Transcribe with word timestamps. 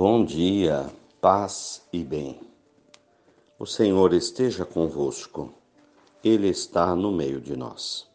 Bom 0.00 0.24
dia, 0.24 0.88
paz 1.20 1.82
e 1.92 2.04
bem. 2.04 2.40
O 3.58 3.66
Senhor 3.66 4.14
esteja 4.14 4.64
convosco, 4.64 5.52
Ele 6.22 6.46
está 6.46 6.94
no 6.94 7.10
meio 7.10 7.40
de 7.40 7.56
nós. 7.56 8.06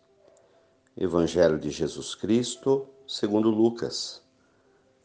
Evangelho 0.95 1.59
de 1.59 1.69
Jesus 1.69 2.15
Cristo, 2.15 2.87
segundo 3.05 3.49
Lucas, 3.49 4.21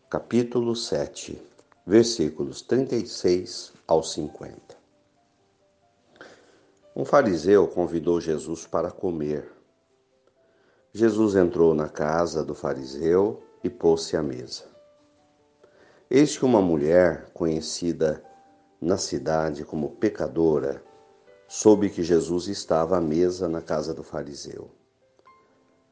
capítulo 0.08 0.76
7, 0.76 1.42
versículos 1.84 2.62
36 2.62 3.72
ao 3.84 4.04
50. 4.04 4.76
Um 6.94 7.04
fariseu 7.04 7.66
convidou 7.66 8.20
Jesus 8.20 8.68
para 8.68 8.92
comer. 8.92 9.50
Jesus 10.92 11.34
entrou 11.34 11.74
na 11.74 11.88
casa 11.88 12.44
do 12.44 12.54
fariseu 12.54 13.42
e 13.64 13.68
pôs-se 13.68 14.16
à 14.16 14.22
mesa. 14.22 14.77
Eis 16.10 16.38
que 16.38 16.44
uma 16.46 16.62
mulher, 16.62 17.28
conhecida 17.34 18.24
na 18.80 18.96
cidade 18.96 19.62
como 19.62 19.90
pecadora, 19.90 20.82
soube 21.46 21.90
que 21.90 22.02
Jesus 22.02 22.48
estava 22.48 22.96
à 22.96 23.00
mesa 23.00 23.46
na 23.46 23.60
casa 23.60 23.92
do 23.92 24.02
fariseu. 24.02 24.70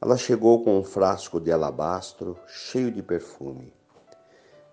Ela 0.01 0.17
chegou 0.17 0.65
com 0.65 0.79
um 0.79 0.83
frasco 0.83 1.39
de 1.39 1.53
alabastro 1.53 2.35
cheio 2.47 2.91
de 2.91 3.03
perfume. 3.03 3.75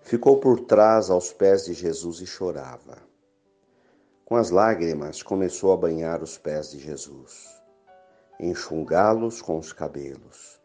Ficou 0.00 0.40
por 0.40 0.60
trás 0.60 1.10
aos 1.10 1.30
pés 1.30 1.66
de 1.66 1.74
Jesus 1.74 2.22
e 2.22 2.26
chorava. 2.26 2.96
Com 4.24 4.36
as 4.36 4.48
lágrimas 4.48 5.22
começou 5.22 5.74
a 5.74 5.76
banhar 5.76 6.22
os 6.22 6.38
pés 6.38 6.70
de 6.70 6.78
Jesus, 6.78 7.62
enxugá-los 8.40 9.42
com 9.42 9.58
os 9.58 9.74
cabelos, 9.74 10.58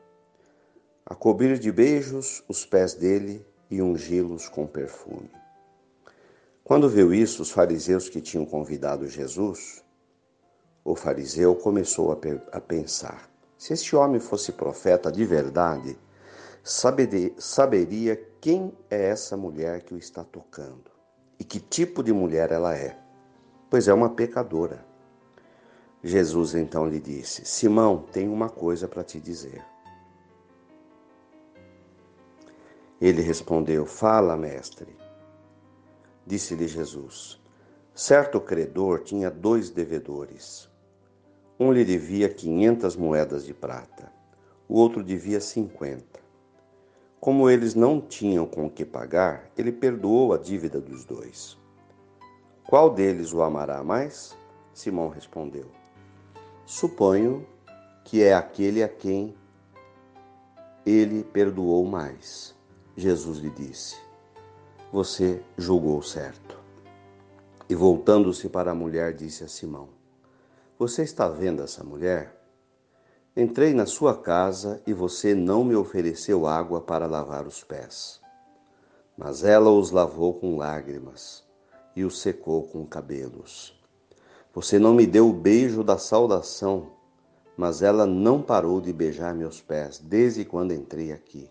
a 1.05 1.13
cobrir 1.13 1.59
de 1.59 1.69
beijos 1.69 2.41
os 2.47 2.65
pés 2.65 2.93
dele 2.93 3.45
e 3.69 3.81
ungí-los 3.81 4.49
com 4.49 4.65
perfume. 4.65 5.29
Quando 6.63 6.89
viu 6.89 7.13
isso, 7.13 7.41
os 7.41 7.51
fariseus 7.51 8.09
que 8.09 8.21
tinham 8.21 8.45
convidado 8.45 9.07
Jesus, 9.07 9.83
o 10.83 10.95
fariseu 10.95 11.55
começou 11.55 12.11
a, 12.11 12.17
a 12.51 12.61
pensar: 12.61 13.29
se 13.57 13.73
este 13.73 13.95
homem 13.95 14.19
fosse 14.19 14.51
profeta 14.51 15.11
de 15.11 15.25
verdade, 15.25 15.97
saberia 16.63 18.15
quem 18.39 18.71
é 18.89 19.07
essa 19.09 19.35
mulher 19.35 19.81
que 19.81 19.93
o 19.93 19.97
está 19.97 20.23
tocando 20.23 20.91
e 21.39 21.43
que 21.43 21.59
tipo 21.59 22.03
de 22.03 22.13
mulher 22.13 22.51
ela 22.51 22.75
é, 22.75 22.97
pois 23.69 23.87
é 23.87 23.93
uma 23.93 24.09
pecadora. 24.09 24.85
Jesus 26.03 26.55
então 26.55 26.87
lhe 26.87 26.99
disse: 26.99 27.45
Simão, 27.45 28.05
tenho 28.11 28.31
uma 28.31 28.49
coisa 28.49 28.87
para 28.87 29.03
te 29.03 29.19
dizer. 29.19 29.63
Ele 33.01 33.21
respondeu: 33.21 33.85
Fala, 33.85 34.35
mestre. 34.35 34.95
Disse-lhe 36.25 36.67
Jesus: 36.67 37.39
Certo 37.95 38.39
credor 38.41 38.99
tinha 39.01 39.31
dois 39.31 39.69
devedores. 39.69 40.69
Um 41.59 41.71
lhe 41.71 41.83
devia 41.83 42.29
quinhentas 42.29 42.95
moedas 42.95 43.45
de 43.45 43.53
prata, 43.53 44.11
o 44.67 44.75
outro 44.75 45.03
devia 45.03 45.41
cinquenta. 45.41 46.19
Como 47.19 47.49
eles 47.49 47.75
não 47.75 47.99
tinham 47.99 48.45
com 48.45 48.69
que 48.69 48.85
pagar, 48.85 49.49
ele 49.57 49.71
perdoou 49.71 50.33
a 50.33 50.37
dívida 50.37 50.79
dos 50.79 51.03
dois. 51.03 51.57
Qual 52.65 52.89
deles 52.89 53.33
o 53.33 53.41
amará 53.41 53.83
mais? 53.83 54.37
Simão 54.73 55.09
respondeu: 55.09 55.65
Suponho 56.65 57.45
que 58.03 58.23
é 58.23 58.33
aquele 58.33 58.83
a 58.83 58.87
quem 58.87 59.35
ele 60.85 61.23
perdoou 61.23 61.85
mais. 61.85 62.55
Jesus 62.99 63.37
lhe 63.37 63.49
disse: 63.49 63.95
Você 64.91 65.41
julgou 65.57 66.01
certo. 66.01 66.59
E 67.69 67.73
voltando-se 67.73 68.49
para 68.49 68.71
a 68.71 68.75
mulher, 68.75 69.13
disse 69.13 69.43
a 69.43 69.47
Simão: 69.47 69.87
Você 70.77 71.03
está 71.03 71.29
vendo 71.29 71.63
essa 71.63 71.81
mulher? 71.81 72.35
Entrei 73.37 73.73
na 73.73 73.85
sua 73.85 74.17
casa 74.17 74.81
e 74.85 74.93
você 74.93 75.33
não 75.33 75.63
me 75.63 75.75
ofereceu 75.75 76.45
água 76.45 76.81
para 76.81 77.07
lavar 77.07 77.47
os 77.47 77.63
pés. 77.63 78.19
Mas 79.17 79.45
ela 79.45 79.69
os 79.69 79.91
lavou 79.91 80.33
com 80.33 80.57
lágrimas 80.57 81.45
e 81.95 82.03
os 82.03 82.19
secou 82.19 82.63
com 82.63 82.85
cabelos. 82.85 83.79
Você 84.53 84.77
não 84.77 84.93
me 84.93 85.07
deu 85.07 85.29
o 85.29 85.33
beijo 85.33 85.85
da 85.85 85.97
saudação, 85.97 86.91
mas 87.55 87.81
ela 87.81 88.05
não 88.05 88.41
parou 88.41 88.81
de 88.81 88.91
beijar 88.91 89.33
meus 89.33 89.61
pés 89.61 89.99
desde 89.99 90.43
quando 90.43 90.73
entrei 90.73 91.13
aqui. 91.13 91.49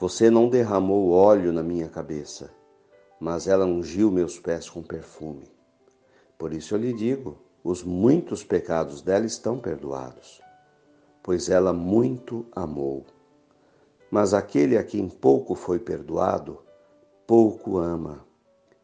Você 0.00 0.30
não 0.30 0.48
derramou 0.48 1.10
óleo 1.10 1.52
na 1.52 1.62
minha 1.62 1.86
cabeça, 1.86 2.50
mas 3.20 3.46
ela 3.46 3.66
ungiu 3.66 4.10
meus 4.10 4.38
pés 4.38 4.70
com 4.70 4.82
perfume. 4.82 5.44
Por 6.38 6.54
isso 6.54 6.74
eu 6.74 6.78
lhe 6.78 6.94
digo: 6.94 7.36
os 7.62 7.82
muitos 7.82 8.42
pecados 8.42 9.02
dela 9.02 9.26
estão 9.26 9.58
perdoados, 9.58 10.40
pois 11.22 11.50
ela 11.50 11.74
muito 11.74 12.46
amou. 12.52 13.04
Mas 14.10 14.32
aquele 14.32 14.78
a 14.78 14.82
quem 14.82 15.06
pouco 15.06 15.54
foi 15.54 15.78
perdoado, 15.78 16.62
pouco 17.26 17.76
ama. 17.76 18.24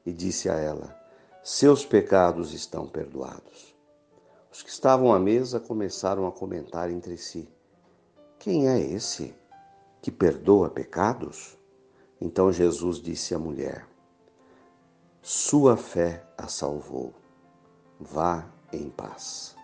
E 0.05 0.13
disse 0.13 0.51
a 0.51 0.57
ela: 0.57 0.95
Seus 1.43 1.87
pecados 1.87 2.53
estão 2.53 2.87
perdoados. 2.87 3.75
Os 4.53 4.63
que 4.63 4.69
estavam 4.69 5.15
à 5.15 5.19
mesa 5.19 5.59
começaram 5.59 6.27
a 6.27 6.31
comentar 6.31 6.91
entre 6.91 7.17
si: 7.17 7.49
Quem 8.39 8.69
é 8.69 8.79
esse? 8.79 9.35
Que 10.07 10.13
perdoa 10.13 10.71
pecados? 10.71 11.59
Então 12.21 12.53
Jesus 12.53 13.03
disse 13.03 13.35
à 13.35 13.41
mulher: 13.41 13.89
Sua 15.21 15.77
fé 15.77 16.25
a 16.39 16.47
salvou. 16.47 17.13
Vá 17.99 18.47
em 18.73 18.89
paz. 18.89 19.57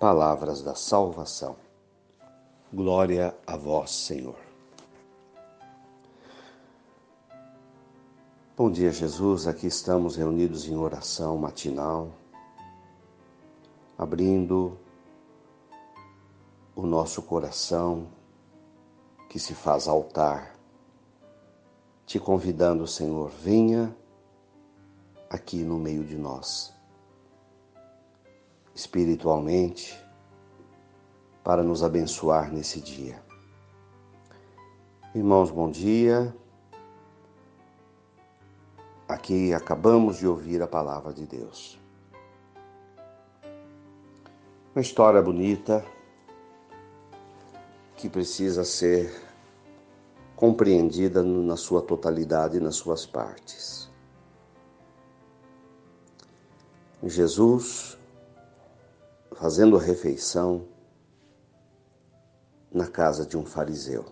Palavras 0.00 0.60
da 0.60 0.74
salvação. 0.74 1.54
Glória 2.72 3.32
a 3.46 3.56
vós, 3.56 3.92
Senhor. 3.92 4.40
Bom 8.56 8.72
dia, 8.72 8.90
Jesus. 8.90 9.46
Aqui 9.46 9.68
estamos 9.68 10.16
reunidos 10.16 10.66
em 10.66 10.74
oração 10.76 11.38
matinal, 11.38 12.10
abrindo 13.96 14.76
o 16.74 16.84
nosso 16.84 17.22
coração 17.22 18.17
que 19.28 19.38
se 19.38 19.54
faz 19.54 19.86
altar, 19.86 20.54
te 22.06 22.18
convidando, 22.18 22.86
Senhor, 22.86 23.28
venha 23.28 23.94
aqui 25.28 25.62
no 25.62 25.78
meio 25.78 26.02
de 26.02 26.16
nós, 26.16 26.72
espiritualmente, 28.74 30.02
para 31.44 31.62
nos 31.62 31.82
abençoar 31.82 32.50
nesse 32.50 32.80
dia. 32.80 33.22
Irmãos, 35.14 35.50
bom 35.50 35.70
dia. 35.70 36.34
Aqui 39.06 39.52
acabamos 39.52 40.18
de 40.18 40.26
ouvir 40.26 40.62
a 40.62 40.66
palavra 40.66 41.12
de 41.12 41.26
Deus. 41.26 41.78
Uma 44.74 44.82
história 44.82 45.20
bonita 45.20 45.84
que 47.98 48.08
precisa 48.08 48.64
ser 48.64 49.12
compreendida 50.36 51.20
na 51.20 51.56
sua 51.56 51.82
totalidade, 51.82 52.60
nas 52.60 52.76
suas 52.76 53.04
partes. 53.04 53.90
Jesus 57.02 57.98
fazendo 59.32 59.76
refeição 59.76 60.64
na 62.72 62.86
casa 62.86 63.26
de 63.26 63.36
um 63.36 63.44
fariseu. 63.44 64.04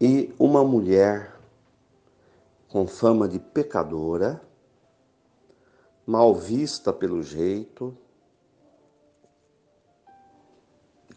E 0.00 0.34
uma 0.38 0.64
mulher 0.64 1.38
com 2.68 2.86
fama 2.86 3.28
de 3.28 3.38
pecadora, 3.38 4.40
mal 6.06 6.34
vista 6.34 6.90
pelo 6.90 7.22
jeito, 7.22 7.94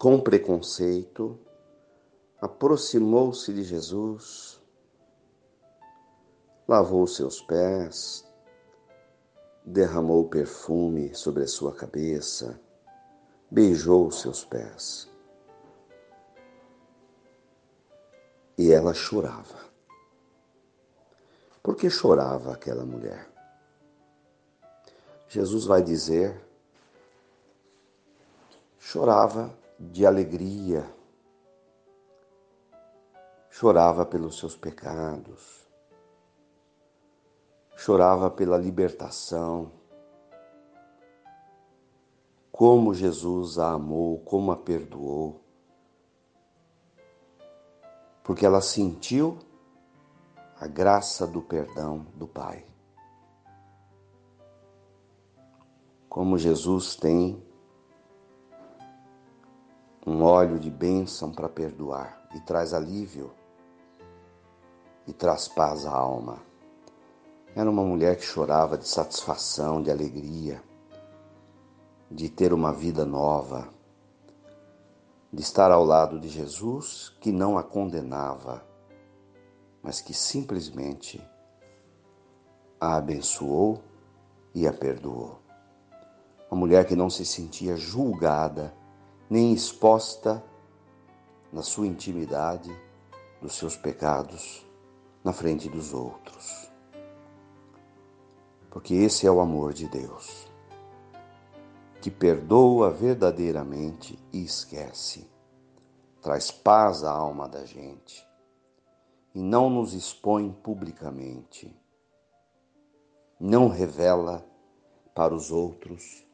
com 0.01 0.19
preconceito, 0.19 1.39
aproximou-se 2.41 3.53
de 3.53 3.61
Jesus, 3.61 4.59
lavou 6.67 7.05
seus 7.05 7.39
pés, 7.39 8.27
derramou 9.63 10.27
perfume 10.27 11.13
sobre 11.13 11.43
a 11.43 11.47
sua 11.47 11.71
cabeça, 11.75 12.59
beijou 13.51 14.09
seus 14.09 14.43
pés. 14.43 15.07
E 18.57 18.71
ela 18.71 18.95
chorava. 18.95 19.69
Por 21.61 21.75
que 21.75 21.91
chorava 21.91 22.53
aquela 22.53 22.87
mulher? 22.87 23.29
Jesus 25.27 25.65
vai 25.65 25.83
dizer: 25.83 26.43
chorava 28.79 29.60
de 29.89 30.05
alegria, 30.05 30.85
chorava 33.49 34.05
pelos 34.05 34.37
seus 34.37 34.55
pecados, 34.55 35.67
chorava 37.75 38.29
pela 38.29 38.57
libertação. 38.57 39.71
Como 42.51 42.93
Jesus 42.93 43.57
a 43.57 43.71
amou, 43.71 44.19
como 44.19 44.51
a 44.51 44.55
perdoou, 44.55 45.41
porque 48.23 48.45
ela 48.45 48.61
sentiu 48.61 49.39
a 50.59 50.67
graça 50.67 51.25
do 51.25 51.41
perdão 51.41 52.05
do 52.13 52.27
Pai. 52.27 52.63
Como 56.07 56.37
Jesus 56.37 56.95
tem 56.95 57.50
um 60.05 60.23
óleo 60.23 60.57
de 60.57 60.69
bênção 60.69 61.31
para 61.31 61.47
perdoar 61.47 62.27
e 62.33 62.39
traz 62.39 62.73
alívio 62.73 63.31
e 65.05 65.13
traz 65.13 65.47
paz 65.47 65.85
à 65.85 65.91
alma. 65.91 66.39
Era 67.55 67.69
uma 67.69 67.83
mulher 67.83 68.15
que 68.15 68.23
chorava 68.23 68.77
de 68.77 68.87
satisfação, 68.87 69.81
de 69.81 69.91
alegria, 69.91 70.63
de 72.09 72.29
ter 72.29 72.51
uma 72.51 72.73
vida 72.73 73.05
nova, 73.05 73.69
de 75.31 75.41
estar 75.41 75.71
ao 75.71 75.83
lado 75.83 76.19
de 76.19 76.27
Jesus 76.27 77.09
que 77.21 77.31
não 77.31 77.57
a 77.57 77.63
condenava, 77.63 78.65
mas 79.83 80.01
que 80.01 80.13
simplesmente 80.13 81.21
a 82.79 82.95
abençoou 82.95 83.83
e 84.55 84.67
a 84.67 84.73
perdoou. 84.73 85.39
Uma 86.49 86.59
mulher 86.59 86.85
que 86.85 86.95
não 86.95 87.09
se 87.09 87.25
sentia 87.25 87.77
julgada 87.77 88.80
nem 89.31 89.53
exposta 89.53 90.43
na 91.53 91.61
sua 91.63 91.87
intimidade 91.87 92.69
dos 93.41 93.55
seus 93.55 93.77
pecados 93.77 94.67
na 95.23 95.31
frente 95.31 95.69
dos 95.69 95.93
outros. 95.93 96.69
Porque 98.69 98.93
esse 98.93 99.25
é 99.25 99.31
o 99.31 99.39
amor 99.39 99.71
de 99.71 99.87
Deus, 99.87 100.51
que 102.01 102.11
perdoa 102.11 102.91
verdadeiramente 102.91 104.19
e 104.33 104.43
esquece, 104.43 105.25
traz 106.21 106.51
paz 106.51 107.05
à 107.05 107.11
alma 107.13 107.47
da 107.47 107.63
gente 107.63 108.27
e 109.33 109.39
não 109.39 109.69
nos 109.69 109.93
expõe 109.93 110.51
publicamente, 110.51 111.73
não 113.39 113.69
revela 113.69 114.45
para 115.15 115.33
os 115.33 115.51
outros 115.51 116.29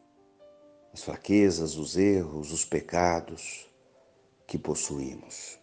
as 0.97 1.03
fraquezas, 1.03 1.77
os 1.77 1.95
erros, 1.95 2.51
os 2.51 2.65
pecados 2.65 3.69
que 4.47 4.57
possuímos. 4.57 5.59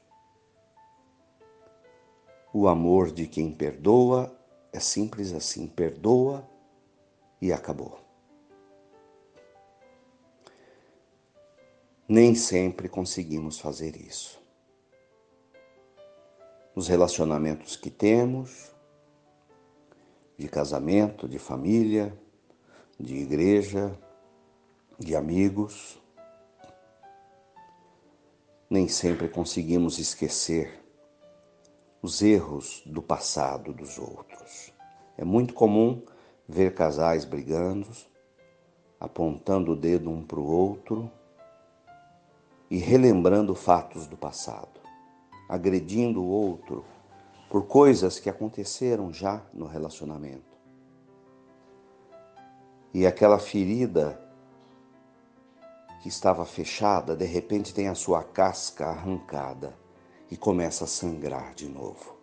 O 2.53 2.69
amor 2.69 3.11
de 3.11 3.27
quem 3.27 3.51
perdoa 3.51 4.33
é 4.73 4.79
simples 4.79 5.33
assim: 5.33 5.67
perdoa 5.67 6.49
e 7.43 7.53
acabou. 7.53 7.99
Nem 12.09 12.37
sempre 12.37 12.89
conseguimos 12.89 13.59
fazer 13.59 13.97
isso. 13.97 14.41
Nos 16.77 16.87
relacionamentos 16.87 17.75
que 17.75 17.91
temos, 17.91 18.73
de 20.39 20.47
casamento, 20.47 21.29
de 21.29 21.41
família, 21.41 22.17
de 23.01 23.17
igreja, 23.17 23.99
de 24.99 25.17
amigos. 25.17 26.01
Nem 28.69 28.89
sempre 28.89 29.29
conseguimos 29.29 29.99
esquecer 29.99 30.83
os 32.03 32.23
erros 32.23 32.83
do 32.87 33.01
passado 33.01 33.73
dos 33.73 33.99
outros. 33.99 34.73
É 35.17 35.25
muito 35.25 35.55
comum 35.55 36.03
ver 36.49 36.75
casais 36.75 37.25
brigando, 37.25 37.89
apontando 39.01 39.73
o 39.73 39.77
dedo 39.77 40.11
um 40.11 40.23
para 40.23 40.41
o 40.41 40.47
outro 40.47 41.11
e 42.71 42.79
relembrando 42.79 43.55
fatos 43.55 44.07
do 44.07 44.17
passado, 44.17 44.81
agredindo 45.49 46.23
o 46.23 46.29
outro 46.29 46.85
por 47.49 47.67
coisas 47.67 48.19
que 48.19 48.29
aconteceram 48.29 49.13
já 49.13 49.43
no 49.53 49.67
relacionamento. 49.67 50.55
E 52.93 53.07
aquela 53.07 53.39
ferida 53.39 54.24
que 56.05 56.09
estava 56.11 56.45
fechada, 56.45 57.17
de 57.17 57.25
repente 57.25 57.73
tem 57.73 57.89
a 57.89 57.95
sua 57.95 58.23
casca 58.23 58.89
arrancada 58.89 59.75
e 60.31 60.37
começa 60.37 60.85
a 60.85 60.87
sangrar 60.87 61.55
de 61.55 61.67
novo. 61.67 62.19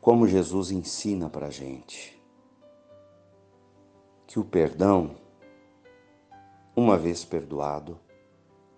Como 0.00 0.26
Jesus 0.26 0.70
ensina 0.70 1.28
para 1.28 1.48
a 1.48 1.50
gente 1.50 2.18
que 4.26 4.38
o 4.38 4.44
perdão, 4.46 5.14
uma 6.74 6.96
vez 6.96 7.22
perdoado, 7.22 8.00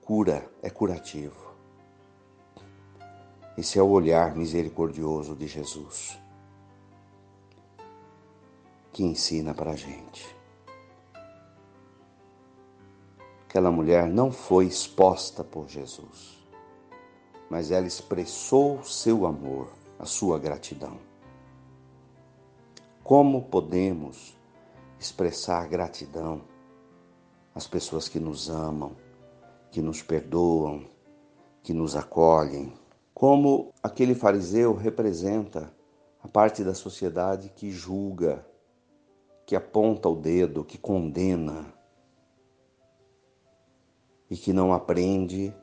cura, 0.02 0.50
é 0.60 0.68
curativo. 0.68 1.54
Esse 3.56 3.78
é 3.78 3.82
o 3.84 3.88
olhar 3.88 4.34
misericordioso 4.34 5.36
de 5.36 5.46
Jesus 5.46 6.23
que 8.94 9.02
ensina 9.02 9.52
para 9.52 9.72
a 9.72 9.76
gente. 9.76 10.24
Aquela 13.48 13.70
mulher 13.70 14.06
não 14.06 14.30
foi 14.30 14.66
exposta 14.66 15.42
por 15.42 15.68
Jesus, 15.68 16.38
mas 17.50 17.72
ela 17.72 17.88
expressou 17.88 18.84
seu 18.84 19.26
amor, 19.26 19.68
a 19.98 20.06
sua 20.06 20.38
gratidão. 20.38 20.96
Como 23.02 23.42
podemos 23.42 24.36
expressar 24.98 25.68
gratidão 25.68 26.42
às 27.52 27.66
pessoas 27.66 28.08
que 28.08 28.20
nos 28.20 28.48
amam, 28.48 28.96
que 29.72 29.82
nos 29.82 30.02
perdoam, 30.02 30.86
que 31.64 31.72
nos 31.72 31.96
acolhem? 31.96 32.72
Como 33.12 33.72
aquele 33.82 34.14
fariseu 34.14 34.72
representa 34.72 35.74
a 36.22 36.28
parte 36.28 36.62
da 36.62 36.74
sociedade 36.74 37.48
que 37.56 37.72
julga, 37.72 38.53
que 39.46 39.54
aponta 39.54 40.08
o 40.08 40.16
dedo, 40.16 40.64
que 40.64 40.78
condena 40.78 41.72
e 44.30 44.36
que 44.36 44.52
não 44.52 44.72
aprende 44.72 45.54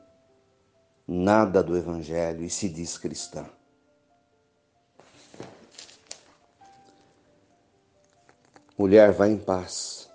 nada 1.06 1.62
do 1.62 1.76
Evangelho 1.76 2.44
e 2.44 2.50
se 2.50 2.68
diz 2.68 2.96
cristã. 2.96 3.48
Mulher, 8.78 9.12
vá 9.12 9.28
em 9.28 9.38
paz. 9.38 10.10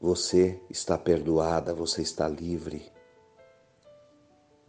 Você 0.00 0.62
está 0.70 0.96
perdoada, 0.96 1.74
você 1.74 2.00
está 2.00 2.26
livre, 2.26 2.90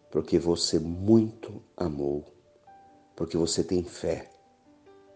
porque 0.10 0.38
você 0.38 0.78
muito 0.78 1.64
amou, 1.78 2.26
porque 3.16 3.38
você 3.38 3.64
tem 3.64 3.84
fé 3.84 4.30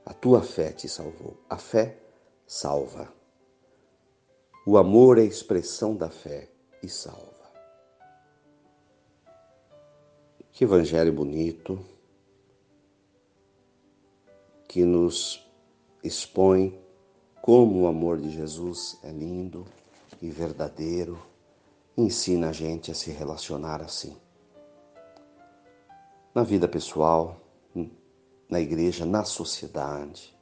a 0.06 0.14
tua 0.14 0.42
fé 0.42 0.72
te 0.72 0.88
salvou. 0.88 1.38
A 1.50 1.58
fé 1.58 1.98
salva. 2.46 3.12
O 4.66 4.78
amor 4.78 5.18
é 5.18 5.22
a 5.22 5.26
expressão 5.26 5.96
da 5.96 6.10
fé 6.10 6.50
e 6.82 6.88
salva. 6.88 7.34
Que 10.52 10.64
evangelho 10.64 11.12
bonito 11.12 11.84
que 14.68 14.84
nos 14.84 15.46
expõe 16.04 16.80
como 17.42 17.82
o 17.82 17.88
amor 17.88 18.20
de 18.20 18.30
Jesus 18.30 18.98
é 19.04 19.12
lindo 19.12 19.66
e 20.22 20.30
verdadeiro, 20.30 21.20
ensina 21.98 22.50
a 22.50 22.52
gente 22.52 22.92
a 22.92 22.96
se 22.96 23.12
relacionar 23.12 23.82
assim. 23.82 24.18
Na 26.34 26.44
vida 26.44 26.68
pessoal, 26.68 27.40
na 28.50 28.60
igreja, 28.60 29.06
na 29.06 29.24
sociedade. 29.24 30.36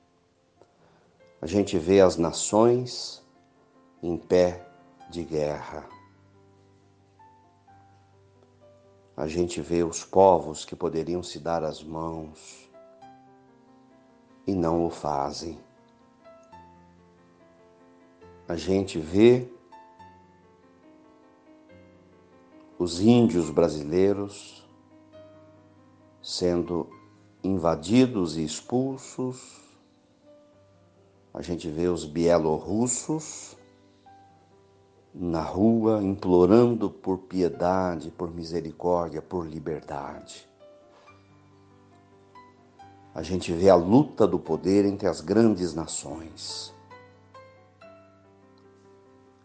A 1.41 1.45
gente 1.45 1.77
vê 1.77 2.01
as 2.01 2.17
nações 2.17 3.22
em 4.01 4.17
pé 4.17 4.65
de 5.10 5.24
guerra. 5.24 5.88
A 9.15 9.27
gente 9.27 9.62
vê 9.62 9.83
os 9.83 10.03
povos 10.03 10.65
que 10.65 10.75
poderiam 10.75 11.22
se 11.22 11.39
dar 11.39 11.63
as 11.63 11.83
mãos 11.83 12.69
e 14.48 14.53
não 14.53 14.86
o 14.86 14.89
fazem. 14.89 15.60
A 18.48 18.55
gente 18.55 19.00
vê 19.00 19.48
os 22.77 23.00
índios 23.00 23.50
brasileiros 23.50 24.67
sendo 26.22 26.89
invadidos 27.43 28.38
e 28.38 28.43
expulsos. 28.43 29.62
A 31.33 31.41
gente 31.41 31.69
vê 31.69 31.88
os 31.88 32.05
bielorrussos 32.05 33.57
na 35.13 35.41
rua 35.41 36.01
implorando 36.01 36.89
por 36.89 37.19
piedade, 37.19 38.09
por 38.12 38.33
misericórdia, 38.33 39.21
por 39.21 39.47
liberdade. 39.47 40.47
A 43.13 43.21
gente 43.21 43.51
vê 43.51 43.69
a 43.69 43.75
luta 43.75 44.25
do 44.25 44.39
poder 44.39 44.85
entre 44.85 45.07
as 45.07 45.21
grandes 45.21 45.73
nações. 45.73 46.73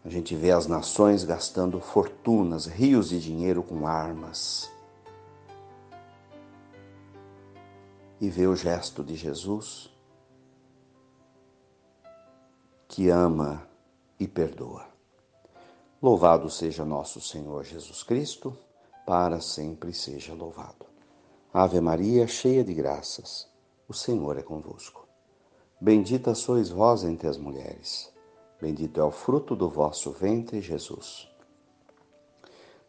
A 0.03 0.09
gente 0.09 0.35
vê 0.35 0.49
as 0.49 0.65
nações 0.65 1.23
gastando 1.23 1.79
fortunas, 1.79 2.65
rios 2.65 3.09
de 3.09 3.19
dinheiro 3.19 3.61
com 3.61 3.85
armas. 3.85 4.71
E 8.19 8.29
vê 8.29 8.47
o 8.47 8.55
gesto 8.55 9.03
de 9.03 9.15
Jesus 9.15 9.89
que 12.87 13.09
ama 13.09 13.65
e 14.19 14.27
perdoa. 14.27 14.85
Louvado 16.01 16.49
seja 16.49 16.83
nosso 16.83 17.21
Senhor 17.21 17.63
Jesus 17.63 18.03
Cristo, 18.03 18.57
para 19.05 19.39
sempre 19.39 19.93
seja 19.93 20.33
louvado. 20.33 20.85
Ave 21.53 21.79
Maria, 21.79 22.27
cheia 22.27 22.63
de 22.63 22.73
graças, 22.73 23.47
o 23.87 23.93
Senhor 23.93 24.37
é 24.37 24.41
convosco. 24.41 25.07
Bendita 25.79 26.33
sois 26.35 26.69
vós 26.69 27.03
entre 27.03 27.27
as 27.27 27.37
mulheres, 27.37 28.11
bendito 28.61 28.99
é 28.99 29.03
o 29.03 29.11
fruto 29.11 29.55
do 29.55 29.69
vosso 29.69 30.11
ventre, 30.11 30.61
Jesus. 30.61 31.29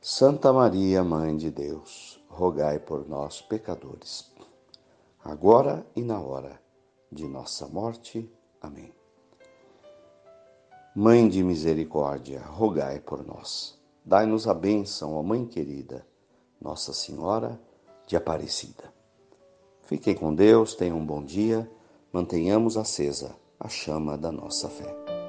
Santa 0.01 0.53
Maria, 0.53 1.05
Mãe 1.05 1.37
de 1.37 1.51
Deus, 1.51 2.23
rogai 2.29 2.79
por 2.79 3.09
nós, 3.09 3.41
pecadores, 3.41 4.30
agora 5.25 5.87
e 5.95 6.03
na 6.03 6.21
hora 6.21 6.61
de 7.11 7.27
nossa 7.27 7.67
morte. 7.67 8.31
Amém. 8.61 8.93
Mãe 10.95 11.29
de 11.29 11.43
misericórdia, 11.43 12.41
rogai 12.41 13.01
por 13.01 13.25
nós. 13.25 13.79
Dai-nos 14.05 14.49
a 14.49 14.55
bênção, 14.55 15.15
ó 15.15 15.23
Mãe 15.23 15.47
querida, 15.47 16.07
Nossa 16.61 16.93
Senhora 16.93 17.61
de 18.07 18.17
Aparecida. 18.17 18.93
Fiquem 19.85 20.15
com 20.15 20.35
Deus, 20.35 20.75
tenham 20.75 20.99
um 20.99 21.07
bom 21.07 21.23
dia, 21.23 21.71
mantenhamos 22.13 22.77
acesa 22.77 23.37
a 23.59 23.69
chama 23.69 24.17
da 24.17 24.33
nossa 24.33 24.69
fé. 24.69 25.20